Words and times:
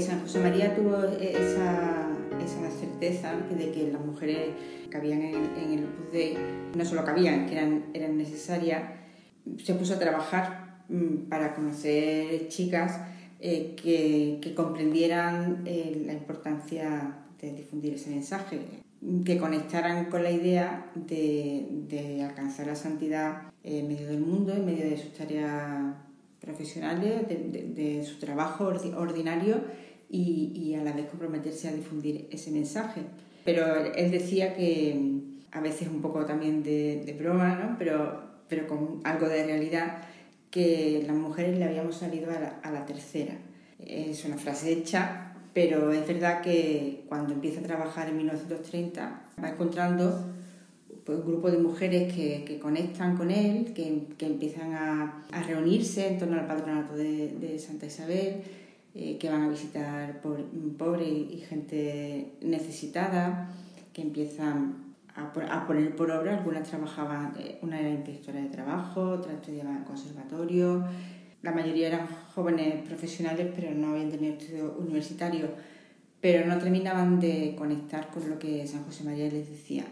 San 0.00 0.20
José 0.20 0.40
María 0.40 0.74
tuvo 0.74 0.96
esa, 1.20 2.08
esa 2.42 2.70
certeza 2.70 3.34
de 3.36 3.70
que 3.72 3.90
las 3.92 4.04
mujeres 4.04 4.50
que 4.90 4.96
habían 4.96 5.22
en, 5.22 5.34
en 5.56 5.78
el 5.78 5.84
Opus 5.84 6.12
Dei 6.12 6.36
no 6.76 6.84
solo 6.84 7.04
cabían, 7.04 7.46
que 7.46 7.56
eran, 7.56 7.84
eran 7.92 8.16
necesarias, 8.16 8.82
se 9.62 9.74
puso 9.74 9.94
a 9.94 9.98
trabajar 9.98 10.84
mm, 10.88 11.28
para 11.28 11.54
conocer 11.54 12.48
chicas 12.48 13.00
eh, 13.40 13.74
que, 13.76 14.38
que, 14.40 14.54
comprendieran 14.54 15.62
eh, 15.66 16.02
la 16.06 16.12
importancia 16.12 17.18
de 17.40 17.52
difundir 17.52 17.94
ese 17.94 18.10
mensaje, 18.10 18.60
que 19.24 19.36
conectaran 19.36 20.04
con 20.06 20.22
la 20.22 20.30
idea 20.30 20.92
de, 20.94 21.66
de 21.88 22.22
alcanzar 22.22 22.68
la 22.68 22.76
santidad 22.76 23.52
en 23.64 23.88
medio 23.88 24.06
del 24.06 24.20
mundo, 24.20 24.52
en 24.52 24.64
medio 24.64 24.88
de 24.88 24.96
sus 24.96 25.12
tareas 25.12 25.96
profesionales, 26.62 27.26
de, 27.28 28.04
su 28.04 28.18
trabajo 28.18 28.72
ordinario 28.96 29.60
y, 30.08 30.74
a 30.74 30.84
la 30.84 30.92
vez 30.92 31.06
comprometerse 31.06 31.68
a 31.68 31.72
difundir 31.72 32.28
ese 32.30 32.50
mensaje. 32.50 33.02
Pero 33.44 33.64
él 33.94 34.10
decía 34.10 34.54
que 34.54 34.98
a 35.50 35.60
veces 35.60 35.88
un 35.88 36.00
poco 36.00 36.24
también 36.24 36.62
de, 36.62 37.02
de 37.04 37.12
broma, 37.14 37.56
¿no? 37.56 37.76
pero, 37.78 38.22
pero 38.48 38.66
con 38.68 39.00
algo 39.04 39.28
de 39.28 39.44
realidad, 39.44 40.02
que 40.50 41.02
las 41.06 41.16
mujeres 41.16 41.58
le 41.58 41.64
habíamos 41.64 41.96
salido 41.96 42.30
a 42.30 42.38
la, 42.38 42.60
a 42.62 42.70
la 42.70 42.86
tercera. 42.86 43.34
Es 43.78 44.24
una 44.24 44.36
frase 44.36 44.72
hecha, 44.72 45.34
pero 45.52 45.92
es 45.92 46.06
verdad 46.06 46.42
que 46.42 47.04
cuando 47.08 47.34
empieza 47.34 47.60
a 47.60 47.64
trabajar 47.64 48.08
en 48.08 48.18
1930 48.18 49.22
va 49.42 49.48
encontrando 49.48 50.32
pues, 51.04 51.18
un 51.18 51.26
grupo 51.26 51.50
de 51.50 51.58
mujeres 51.58 52.12
que, 52.12 52.58
conectan 52.60 53.16
con 53.16 53.30
él, 53.30 53.72
que, 53.74 54.26
empiezan 54.26 54.72
a, 54.72 55.24
reunirse 55.46 56.08
en 56.08 56.18
torno 56.18 56.38
al 56.38 56.46
patronato 56.46 56.94
de, 56.96 57.58
Santa 57.58 57.86
Isabel, 57.86 58.42
eh, 58.94 59.16
que 59.18 59.30
van 59.30 59.42
a 59.42 59.48
visitar 59.48 60.20
pobres 60.20 60.44
pobre 60.78 61.08
y 61.08 61.42
gente 61.48 62.34
necesitada, 62.42 63.50
que 63.92 64.02
empiezan 64.02 64.94
a, 65.14 65.32
a, 65.32 65.66
poner 65.66 65.96
por 65.96 66.10
obra, 66.10 66.38
algunas 66.38 66.68
trabajaban, 66.68 67.34
eh, 67.38 67.58
una 67.62 67.80
era 67.80 67.90
inspectora 67.90 68.40
de 68.40 68.48
trabajo, 68.48 69.02
otra 69.02 69.32
estudiaba 69.32 69.70
en 69.70 69.84
conservatorio, 69.84 70.84
la 71.42 71.50
mayoría 71.50 71.88
eran 71.88 72.06
jóvenes 72.34 72.86
profesionales, 72.86 73.48
pero 73.54 73.72
no 73.72 73.92
habían 73.92 74.10
tenido 74.10 74.34
estudios 74.34 74.72
universitarios, 74.78 75.50
pero 76.20 76.46
no 76.46 76.56
terminaban 76.58 77.18
de 77.18 77.56
conectar 77.58 78.08
con 78.10 78.30
lo 78.30 78.38
que 78.38 78.64
San 78.66 78.84
José 78.84 79.02
María 79.02 79.28
les 79.28 79.50
decía. 79.50 79.84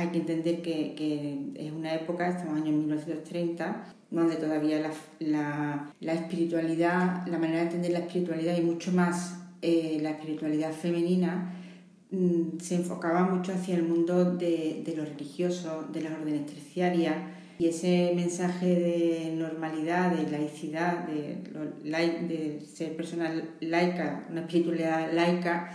Hay 0.00 0.08
que 0.08 0.18
entender 0.18 0.62
que, 0.62 0.94
que 0.94 1.52
es 1.56 1.70
una 1.72 1.94
época, 1.94 2.26
estamos 2.26 2.56
en 2.56 2.62
años 2.62 2.74
1930, 2.76 3.84
donde 4.10 4.36
todavía 4.36 4.80
la, 5.18 5.92
espiritualidad, 6.00 7.26
la 7.26 7.38
manera 7.38 7.58
de 7.58 7.64
entender 7.66 7.92
la 7.92 7.98
espiritualidad 7.98 8.56
y 8.56 8.62
mucho 8.62 8.92
más 8.92 9.36
eh, 9.60 9.98
la 10.00 10.12
espiritualidad 10.12 10.72
femenina 10.72 11.52
mmm, 12.10 12.58
se 12.60 12.76
enfocaba 12.76 13.26
mucho 13.26 13.52
hacia 13.52 13.74
el 13.74 13.82
mundo 13.82 14.24
de, 14.36 14.82
de 14.86 14.96
lo 14.96 15.04
religioso, 15.04 15.86
de 15.92 16.00
las 16.00 16.14
órdenes 16.14 16.46
terciarias, 16.46 17.16
y 17.58 17.66
ese 17.66 18.12
mensaje 18.16 18.74
de 18.74 19.34
normalidad, 19.36 20.16
de 20.16 20.30
laicidad, 20.30 21.06
de, 21.08 22.62
ser 22.64 22.96
persona 22.96 23.30
laica, 23.60 24.26
una 24.30 24.40
espiritualidad 24.40 25.12
laica, 25.12 25.70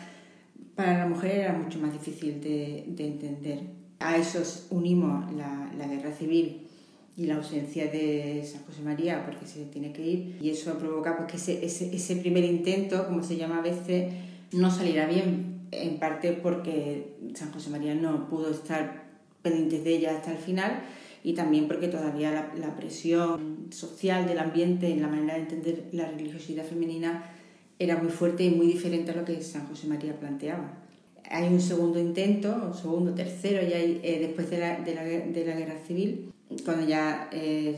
para 0.73 0.97
la 0.97 1.05
mujer 1.05 1.41
era 1.41 1.53
mucho 1.53 1.77
más 1.77 1.93
difícil 1.93 2.41
de 2.41 2.85
entender. 2.97 3.84
A 3.99 4.17
eso 4.17 4.41
unimos 4.71 5.31
la, 5.33 5.71
la, 5.77 5.87
guerra 5.87 6.11
civil 6.11 6.67
y 7.15 7.25
la 7.27 7.35
ausencia 7.35 7.89
de 7.89 8.43
San 8.43 8.63
José 8.63 8.81
María, 8.81 9.25
porque 9.25 9.45
se 9.45 9.65
tiene 9.65 9.93
que 9.93 10.05
ir, 10.05 10.37
y 10.41 10.49
eso 10.49 10.77
provoca 10.77 11.15
pues, 11.15 11.31
que 11.31 11.37
ese, 11.37 11.65
ese, 11.65 11.95
ese 11.95 12.17
primer 12.17 12.43
intento, 12.43 13.05
como 13.05 13.23
se 13.23 13.37
llama 13.37 13.59
a 13.59 13.61
veces, 13.61 14.13
no 14.51 14.69
saliera 14.69 15.07
bien, 15.07 15.67
en 15.71 15.97
parte 15.97 16.33
porque 16.33 17.15
San 17.33 17.51
José 17.51 17.69
María 17.69 17.95
no 17.95 18.27
pudo 18.29 18.51
estar 18.51 19.05
pendiente 19.41 19.81
de 19.81 19.95
ella 19.95 20.17
hasta 20.17 20.31
el 20.31 20.37
final, 20.37 20.83
y 21.23 21.33
también 21.33 21.67
porque 21.67 21.87
todavía 21.87 22.31
la, 22.31 22.53
la, 22.55 22.75
presión 22.75 23.67
social 23.71 24.27
del 24.27 24.37
ambiente 24.37 24.91
en 24.91 25.01
la 25.01 25.07
manera 25.07 25.35
de 25.35 25.39
entender 25.39 25.89
la 25.91 26.05
religiosidad 26.11 26.63
femenina 26.65 27.31
era 27.79 27.97
muy 27.97 28.11
fuerte 28.11 28.43
y 28.43 28.51
muy 28.51 28.67
diferente 28.67 29.11
a 29.11 29.15
lo 29.15 29.25
que 29.25 29.41
San 29.41 29.67
José 29.67 29.87
María 29.87 30.19
planteaba. 30.19 30.84
Hay 31.31 31.47
un 31.47 31.59
segundo 31.59 31.99
intento, 31.99 32.53
un 32.67 32.73
segundo, 32.73 33.13
tercero, 33.13 33.67
ya 33.67 33.77
hay, 33.77 33.99
eh, 34.03 34.19
después 34.19 34.49
de 34.49 34.59
la, 34.59 34.79
de, 34.79 34.95
la, 34.95 35.03
de 35.03 35.45
la, 35.45 35.55
guerra 35.55 35.75
civil, 35.87 36.31
cuando 36.63 36.85
ya 36.87 37.29
eh, 37.31 37.77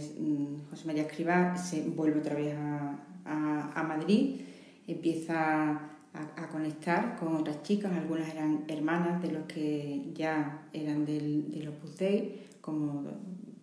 José 0.69 0.85
María 0.85 1.03
Escribá 1.03 1.57
se 1.57 1.81
vuelve 1.81 2.19
otra 2.19 2.35
vez 2.35 2.53
a, 2.55 2.99
a, 3.25 3.71
a 3.73 3.83
Madrid, 3.83 4.41
empieza 4.87 5.69
a, 5.69 6.43
a, 6.43 6.49
conectar 6.49 7.17
con 7.17 7.35
otras 7.35 7.63
chicas, 7.63 7.91
algunas 7.93 8.29
eran 8.29 8.65
hermanas 8.67 9.21
de 9.21 9.31
los 9.31 9.43
que 9.43 10.11
ya 10.13 10.67
eran 10.73 11.05
del, 11.05 11.51
del 11.51 11.69
Opus 11.69 11.97
Dei, 11.97 12.47
como 12.61 13.03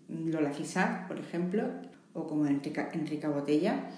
Lola 0.08 0.50
Fisar, 0.50 1.06
por 1.08 1.18
ejemplo, 1.18 1.64
o 2.14 2.26
como 2.26 2.46
Enrica, 2.46 2.90
Enrica 2.92 3.28
Botella. 3.28 3.90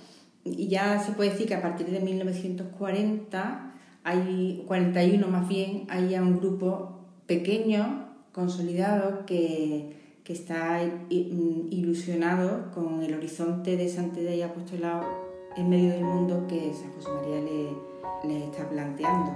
Y 0.45 0.69
ya 0.69 1.01
se 1.01 1.13
puede 1.13 1.31
decir 1.31 1.47
que 1.47 1.55
a 1.55 1.63
partir 1.63 1.87
de 1.87 2.01
1940, 2.01 3.73
hay 4.07 4.63
41 4.69 5.27
más 5.27 5.49
bien, 5.49 5.85
hay 5.89 6.11
ya 6.11 6.23
un 6.23 6.39
grupo 6.39 7.01
pequeño, 7.27 8.07
consolidado, 8.31 9.27
que, 9.27 10.21
que 10.23 10.33
está 10.33 10.81
mm, 10.81 11.73
ilusionado 11.73 12.71
con 12.73 13.03
el 13.03 13.15
horizonte 13.15 13.77
de 13.77 13.89
santidad 13.89 14.31
y 14.31 14.43
apostolado 14.43 15.03
en 15.57 15.69
medio 15.69 15.91
del 15.91 16.05
mundo 16.05 16.47
que 16.47 16.73
San 16.73 16.93
José 16.93 17.09
María 17.11 17.41
le, 17.41 18.29
le 18.29 18.45
está 18.45 18.69
planteando. 18.69 19.33